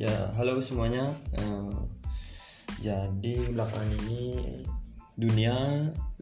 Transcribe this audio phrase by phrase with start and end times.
[0.00, 1.12] Ya, halo semuanya.
[1.36, 1.76] Eh,
[2.80, 4.48] jadi belakangan ini
[5.12, 5.52] dunia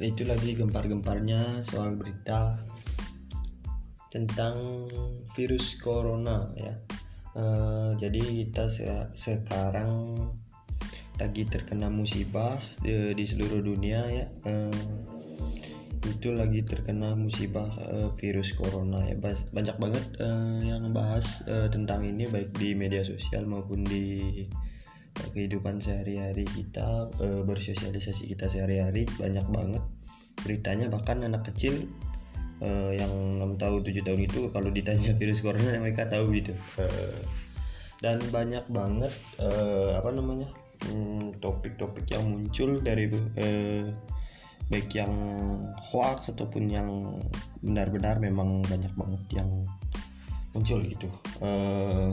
[0.02, 2.58] itu lagi gempar-gemparnya soal berita
[4.10, 4.58] tentang
[5.30, 6.74] virus corona ya.
[7.38, 10.26] Eh, jadi kita se- sekarang
[11.22, 14.26] lagi terkena musibah di, di seluruh dunia ya.
[14.42, 15.17] Eh,
[16.06, 19.18] itu lagi terkena musibah eh, virus corona ya.
[19.50, 24.46] Banyak banget eh, yang bahas eh, tentang ini baik di media sosial maupun di
[25.18, 29.08] eh, kehidupan sehari-hari kita eh, bersosialisasi kita sehari-hari.
[29.18, 29.82] Banyak banget
[30.46, 30.86] beritanya.
[30.92, 31.90] Bahkan anak kecil
[32.62, 36.54] eh, yang 6 tahun 7 tahun itu kalau ditanya virus corona mereka tahu gitu.
[36.78, 37.18] Eh,
[37.98, 39.10] dan banyak banget
[39.42, 40.46] eh, apa namanya
[40.86, 43.90] hmm, topik-topik yang muncul dari eh,
[44.68, 45.12] baik yang
[45.80, 46.88] hoax ataupun yang
[47.64, 49.48] benar-benar memang banyak banget yang
[50.52, 51.08] muncul gitu.
[51.40, 52.08] Eh,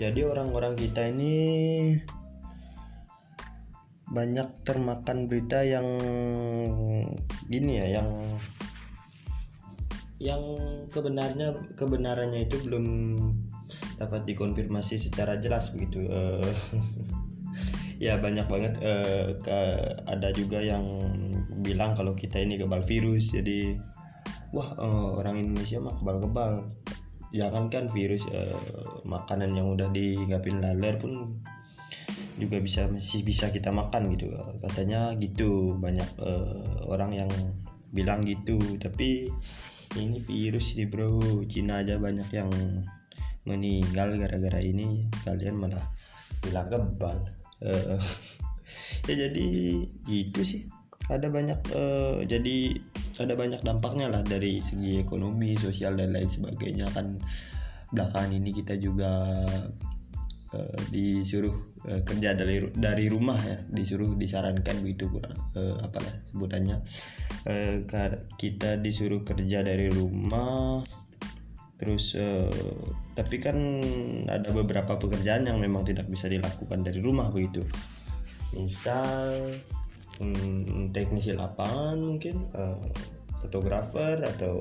[0.00, 1.36] jadi orang-orang kita ini
[4.10, 5.86] banyak termakan berita yang
[7.46, 8.08] gini ya yang
[10.20, 10.42] yang
[10.92, 12.84] kebenarnya kebenarannya itu belum
[14.00, 16.00] dapat dikonfirmasi secara jelas begitu.
[16.08, 16.48] Eh,
[18.00, 20.82] ya banyak banget eh, ke- ada juga yang
[21.60, 23.36] bilang kalau kita ini kebal virus.
[23.36, 23.76] Jadi
[24.56, 26.52] wah eh, orang Indonesia mah kebal-kebal.
[27.30, 28.56] Jangan kan virus eh,
[29.04, 31.44] makanan yang udah diinggapin laler pun
[32.40, 34.32] juga bisa masih bisa kita makan gitu.
[34.64, 37.30] Katanya gitu banyak eh, orang yang
[37.92, 38.56] bilang gitu.
[38.80, 39.28] Tapi
[40.00, 41.44] ini virus nih bro.
[41.44, 42.48] Cina aja banyak yang
[43.44, 45.04] meninggal gara-gara ini.
[45.20, 45.84] Kalian malah
[46.40, 48.00] bilang kebal Eh,
[49.08, 49.48] ya jadi
[50.08, 50.62] gitu sih.
[51.10, 52.56] Ada banyak eh, jadi
[53.20, 56.88] ada banyak dampaknya lah dari segi ekonomi sosial dan lain sebagainya.
[56.94, 57.20] Kan
[57.90, 59.10] belakangan ini kita juga
[60.54, 63.58] eh, disuruh eh, kerja dari dari rumah ya.
[63.68, 66.78] Disuruh disarankan begitu kurang eh, apalah sebutannya.
[67.88, 70.84] Kar- kita disuruh kerja dari rumah
[71.80, 72.52] terus eh,
[73.16, 73.56] tapi kan
[74.28, 77.64] ada beberapa pekerjaan yang memang tidak bisa dilakukan dari rumah begitu.
[78.52, 79.48] Misal
[80.20, 82.84] hmm, teknisi lapangan mungkin eh,
[83.40, 84.60] fotografer atau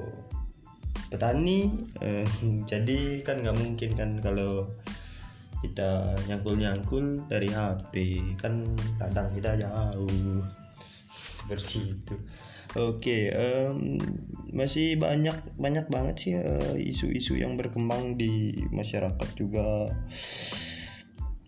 [1.12, 1.68] petani
[2.00, 2.24] eh,
[2.72, 4.72] jadi kan nggak mungkin kan kalau
[5.60, 8.64] kita nyangkul-nyangkul dari HP kan
[8.96, 10.40] kadang kita jauh.
[11.12, 12.16] Seperti itu
[12.78, 13.98] oke em,
[14.54, 19.90] masih banyak banyak banget sih eh, isu-isu yang berkembang di masyarakat juga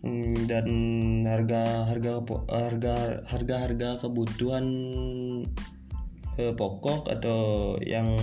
[0.02, 0.66] Hmm, dan
[1.22, 4.66] harga harga harga harga harga kebutuhan
[6.42, 8.18] eh, pokok atau yang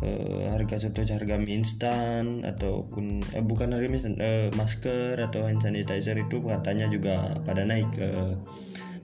[0.00, 5.44] eh, harga contoh harga mie instan ataupun eh, bukan harga mie instan eh, masker atau
[5.44, 8.40] hand sanitizer itu katanya juga pada naik eh.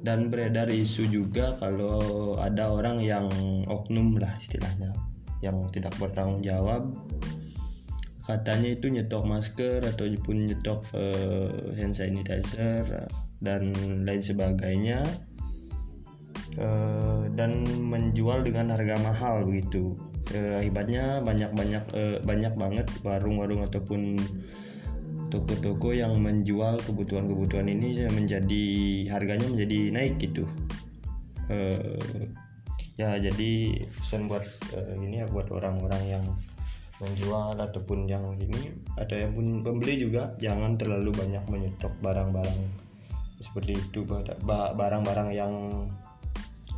[0.00, 3.28] Dan beredar isu juga kalau ada orang yang
[3.68, 4.96] oknum lah istilahnya
[5.44, 6.92] yang tidak bertanggung jawab.
[8.24, 13.08] Katanya itu nyetok masker ataupun nyetok eh, hand sanitizer
[13.40, 13.72] dan
[14.04, 15.02] lain sebagainya.
[16.56, 19.96] Eh, dan menjual dengan harga mahal begitu.
[20.30, 21.84] Eh, akibatnya banyak banyak
[22.22, 24.20] banyak banget warung-warung ataupun
[25.30, 28.64] toko-toko yang menjual kebutuhan-kebutuhan ini menjadi
[29.14, 30.44] harganya menjadi naik gitu.
[31.48, 31.98] Eh,
[33.00, 36.24] ya jadi pesan buat eh, ini ya buat orang-orang yang
[37.00, 42.60] menjual ataupun yang ini ada yang pun pembeli juga jangan terlalu banyak menyetok barang-barang
[43.41, 44.04] seperti itu.
[44.04, 45.54] Ba- barang-barang yang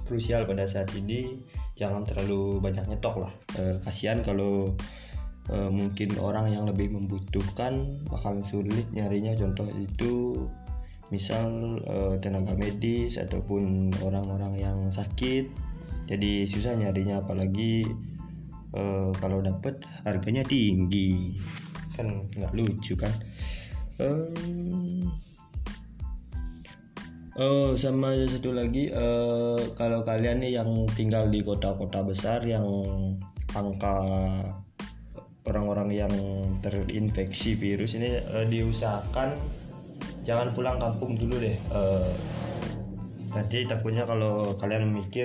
[0.07, 1.43] krusial pada saat ini
[1.75, 3.33] jangan terlalu banyak nyetok lah.
[3.59, 4.79] Eh, kasihan kalau
[5.51, 10.47] eh, mungkin orang yang lebih membutuhkan bakalan sulit nyarinya contoh itu
[11.11, 15.51] misal eh, tenaga medis ataupun orang-orang yang sakit.
[16.07, 17.89] Jadi susah nyarinya apalagi
[18.75, 21.37] eh, kalau dapet harganya tinggi.
[21.93, 23.13] Kan nggak lucu kan?
[24.01, 25.09] Em,
[27.33, 32.69] Oh sama satu lagi eh, kalau kalian nih yang tinggal di kota-kota besar yang
[33.57, 33.97] angka
[35.73, 36.15] orang-orang yang
[36.61, 39.33] terinfeksi virus ini eh, diusahakan
[40.21, 41.57] jangan pulang kampung dulu deh.
[41.57, 42.13] Eh,
[43.33, 45.25] nanti takutnya kalau kalian mikir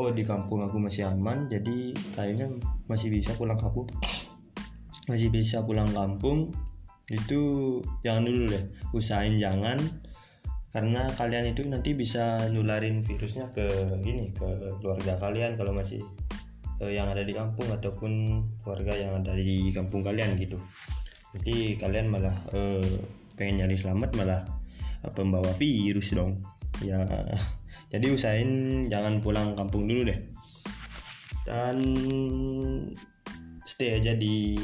[0.00, 2.48] oh di kampung aku masih aman jadi kayaknya
[2.88, 3.84] masih bisa pulang kampung
[5.12, 6.50] masih bisa pulang kampung
[7.12, 8.64] itu jangan dulu deh
[8.96, 9.76] usahain jangan
[10.72, 13.62] karena kalian itu nanti bisa nularin virusnya ke
[14.02, 14.48] ini ke
[14.80, 16.00] keluarga kalian kalau masih
[16.88, 18.12] yang ada di kampung ataupun
[18.60, 20.58] keluarga yang ada di kampung kalian gitu.
[21.34, 22.94] Nanti kalian malah uh,
[23.34, 24.40] pengen nyari selamat malah
[25.02, 26.40] uh, pembawa virus dong.
[26.82, 27.04] Ya
[27.92, 30.18] jadi usahain jangan pulang kampung dulu deh.
[31.44, 31.76] Dan
[33.68, 34.56] stay aja di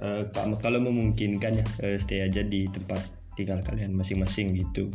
[0.00, 3.02] uh, kalau memungkinkan ya uh, stay aja di tempat
[3.36, 4.90] tinggal kalian masing-masing gitu.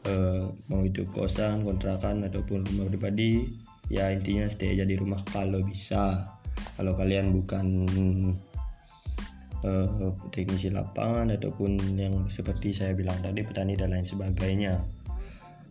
[0.00, 3.52] Uh, mau itu kosan kontrakan ataupun rumah pribadi
[3.88, 6.36] ya intinya stay aja di rumah kalau bisa.
[6.76, 7.66] Kalau kalian bukan
[9.64, 14.80] uh, teknisi lapangan ataupun yang seperti saya bilang tadi petani dan lain sebagainya.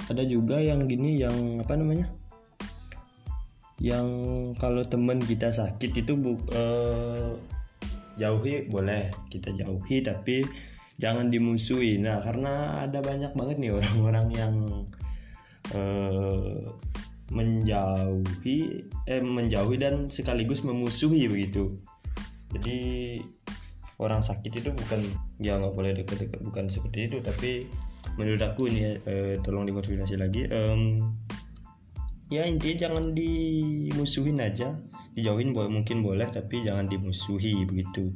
[0.10, 2.10] Ada juga yang gini yang apa namanya?
[3.80, 4.08] Yang
[4.60, 7.38] kalau temen kita sakit itu bu, uh,
[8.20, 10.44] jauhi boleh kita jauhi tapi
[11.00, 11.98] jangan dimusuhi.
[11.98, 14.56] Nah karena ada banyak banget nih orang-orang yang
[15.72, 16.76] uh,
[17.30, 21.78] menjauhi eh menjauhi dan sekaligus memusuhi begitu.
[22.50, 22.78] Jadi
[24.02, 25.06] orang sakit itu bukan
[25.38, 27.18] ya nggak boleh dekat-dekat bukan seperti itu.
[27.22, 27.70] Tapi
[28.18, 31.14] menurut aku ini eh, tolong dikonfirmasi lagi um,
[32.34, 34.82] ya intinya jangan dimusuhin aja.
[35.14, 38.14] Dijauhin boleh mungkin boleh tapi jangan dimusuhi begitu.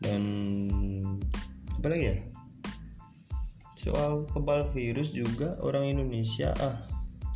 [0.00, 0.22] Dan
[1.80, 2.16] apa lagi ya?
[3.80, 6.89] Soal kebal virus juga orang Indonesia ah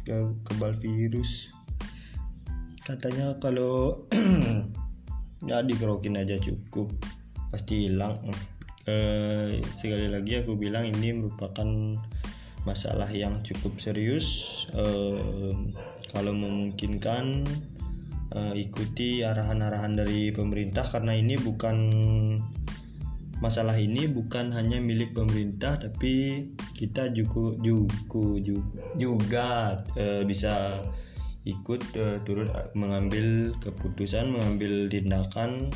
[0.05, 1.49] kebal virus.
[2.85, 4.05] Katanya kalau
[5.49, 6.93] ya dikerokin aja cukup
[7.49, 8.21] pasti hilang.
[8.85, 11.69] Eh, sekali lagi aku bilang ini merupakan
[12.69, 14.69] masalah yang cukup serius.
[14.77, 15.53] Eh,
[16.13, 17.49] kalau memungkinkan
[18.37, 21.77] eh, ikuti arahan-arahan dari pemerintah karena ini bukan
[23.43, 28.25] masalah ini bukan hanya milik pemerintah tapi kita juga juga
[28.99, 29.49] juga
[29.99, 30.85] eh, bisa
[31.45, 35.69] ikut uh, turut mengambil keputusan mengambil tindakan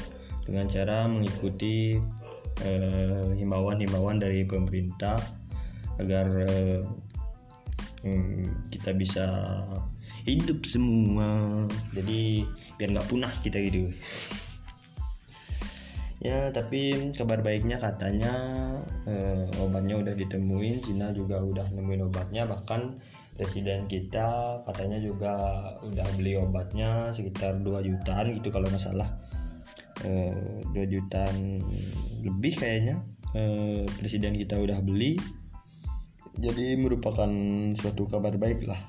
[0.48, 2.00] dengan cara mengikuti
[2.64, 5.20] uh, himbauan-himbauan dari pemerintah
[6.00, 6.82] agar uh,
[8.72, 9.26] kita bisa
[10.24, 11.68] hidup semua.
[11.92, 12.48] Jadi
[12.80, 13.92] biar nggak punah kita gitu
[16.18, 18.34] ya tapi kabar baiknya katanya
[19.06, 22.98] uh, obatnya udah ditemuin Cina juga udah nemuin obatnya bahkan
[23.38, 25.32] presiden kita katanya juga
[25.86, 29.06] udah beli obatnya sekitar 2 jutaan gitu kalau nggak salah.
[30.02, 31.62] Eh, 2 jutaan
[32.26, 32.98] lebih kayaknya
[33.38, 35.14] eh, presiden kita udah beli.
[36.34, 37.30] Jadi merupakan
[37.78, 38.82] suatu kabar baik lah.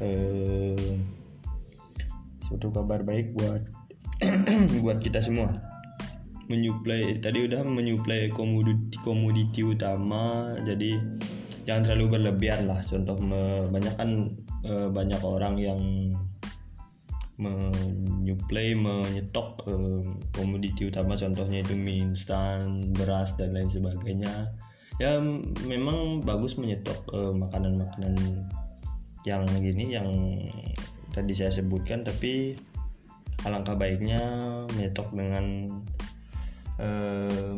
[0.00, 0.96] Eh,
[2.48, 3.60] suatu kabar baik buat
[4.82, 5.75] buat kita semua
[6.46, 11.02] menyuplai tadi udah menyuplai komoditi komoditi utama jadi
[11.66, 12.80] jangan terlalu berlebihan lah.
[12.86, 13.18] Contoh
[13.68, 14.30] banyak kan
[14.62, 15.80] eh, banyak orang yang
[17.36, 20.02] menyuplai menyetok eh,
[20.32, 21.18] komoditi utama.
[21.18, 24.54] Contohnya itu mie instan beras dan lain sebagainya.
[24.96, 25.20] Ya
[25.66, 28.14] memang bagus menyetok eh, makanan-makanan
[29.26, 30.08] yang gini yang
[31.10, 32.54] tadi saya sebutkan tapi
[33.42, 34.22] alangkah baiknya
[34.70, 35.66] menyetok dengan
[36.80, 37.54] eh,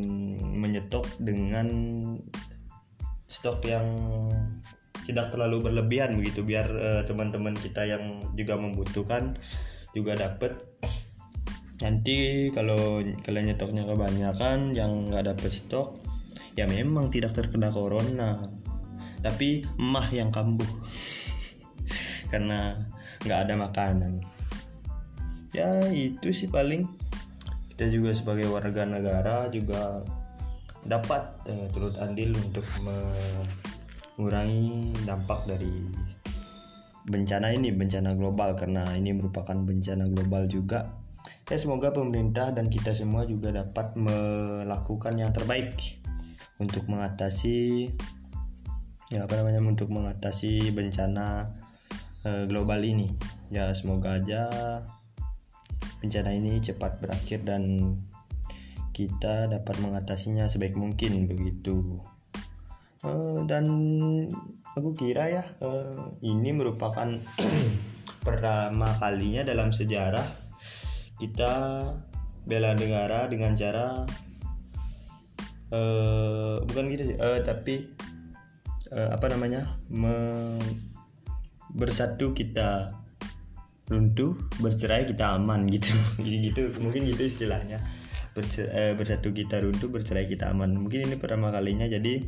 [0.55, 1.67] menyetok dengan
[3.29, 3.87] stok yang
[5.05, 9.41] tidak terlalu berlebihan begitu biar uh, teman-teman kita yang juga membutuhkan
[9.93, 10.61] juga dapat
[11.81, 15.97] nanti kalau kalian nyetoknya kebanyakan yang nggak dapet stok
[16.59, 18.51] ya memang tidak terkena corona.
[19.23, 20.67] Tapi emah yang kambuh.
[22.31, 22.75] Karena
[23.23, 24.19] nggak ada makanan.
[25.55, 26.87] Ya itu sih paling
[27.79, 30.03] kita juga sebagai warga negara juga
[30.83, 35.87] dapat uh, turut andil untuk mengurangi dampak dari
[37.07, 40.91] bencana ini bencana global karena ini merupakan bencana global juga.
[41.47, 45.79] Ya semoga pemerintah dan kita semua juga dapat melakukan yang terbaik
[46.59, 47.95] untuk mengatasi
[49.07, 51.55] ya apa namanya untuk mengatasi bencana
[52.27, 53.15] uh, global ini.
[53.47, 54.51] Ya semoga aja
[55.99, 57.95] bencana ini cepat berakhir dan
[58.95, 62.03] kita dapat mengatasinya sebaik mungkin begitu.
[62.99, 63.63] Uh, dan
[64.75, 67.07] aku kira ya uh, ini merupakan
[68.25, 70.27] pertama kalinya dalam sejarah
[71.19, 71.51] kita
[72.43, 74.03] bela negara dengan cara
[75.71, 77.87] uh, bukan gitu uh, tapi
[78.91, 80.57] uh, apa namanya me
[81.69, 82.98] bersatu kita
[83.89, 85.91] runtuh bercerai kita aman gitu.
[86.23, 87.81] Gitu mungkin gitu istilahnya.
[88.95, 90.77] Bersatu kita runtuh bercerai kita aman.
[90.77, 92.23] Mungkin ini pertama kalinya jadi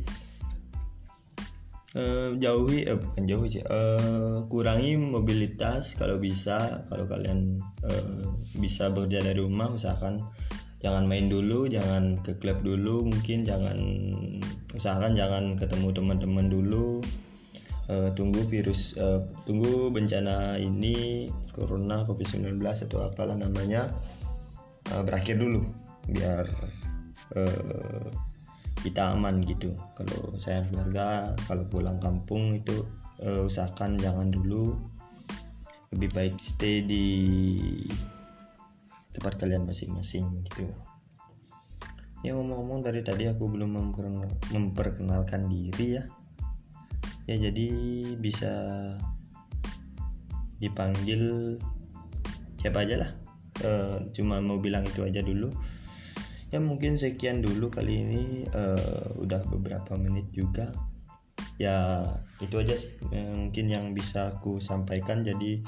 [1.96, 6.84] uh, jauhi eh, bukan jauh sih uh, kurangi mobilitas kalau bisa.
[6.90, 8.28] Kalau kalian uh,
[8.58, 10.20] bisa bekerja dari rumah usahakan
[10.82, 13.78] jangan main dulu jangan ke klub dulu mungkin jangan
[14.74, 16.98] usahakan jangan ketemu teman-teman dulu
[17.92, 22.56] uh, tunggu virus uh, tunggu bencana ini corona covid 19
[22.88, 23.92] atau apalah namanya
[24.96, 25.68] uh, berakhir dulu
[26.08, 26.48] biar
[27.36, 28.08] uh,
[28.82, 29.70] kita aman gitu.
[29.94, 32.82] Kalau saya keluarga kalau pulang kampung itu
[33.22, 34.74] uh, usahakan jangan dulu.
[35.92, 37.04] Lebih baik stay di
[39.12, 40.66] tempat kalian masing-masing gitu.
[42.24, 43.92] Ya ngomong-ngomong dari tadi aku belum
[44.50, 46.02] memperkenalkan diri ya
[47.26, 47.68] ya jadi
[48.18, 48.52] bisa
[50.58, 51.54] dipanggil
[52.58, 53.10] siapa aja lah.
[53.58, 53.70] E,
[54.14, 55.50] cuma mau bilang itu aja dulu.
[56.54, 58.24] Ya mungkin sekian dulu kali ini.
[58.46, 58.62] E,
[59.18, 60.70] udah beberapa menit juga.
[61.58, 62.06] Ya
[62.38, 62.74] itu aja
[63.10, 65.26] e, mungkin yang bisa aku sampaikan.
[65.26, 65.62] Jadi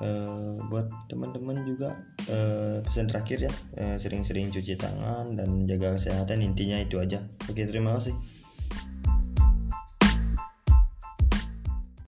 [0.00, 1.92] uh, buat teman-teman juga
[2.32, 3.52] uh, pesan terakhir ya.
[4.00, 6.40] Sering sering-sering cuci tangan dan jaga kesehatan.
[6.40, 7.20] Intinya itu aja.
[7.48, 8.39] Oke terima kasih